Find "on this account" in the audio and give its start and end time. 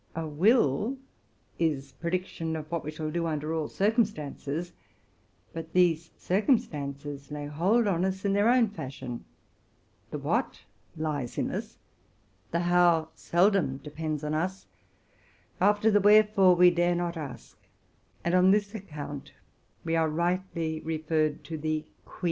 18.33-19.33